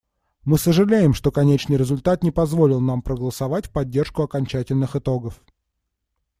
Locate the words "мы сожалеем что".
0.45-1.31